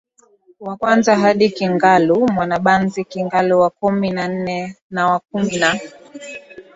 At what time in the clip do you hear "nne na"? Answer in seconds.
4.27-5.11